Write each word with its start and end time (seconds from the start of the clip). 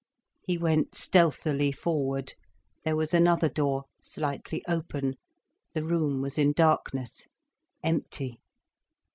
He 0.41 0.57
went 0.57 0.95
stealthily 0.97 1.71
forward. 1.71 2.33
There 2.83 2.95
was 2.95 3.13
another 3.13 3.49
door, 3.49 3.83
slightly 4.01 4.65
open. 4.67 5.13
The 5.75 5.83
room 5.83 6.21
was 6.23 6.39
in 6.39 6.53
darkness. 6.53 7.27
Empty. 7.83 8.39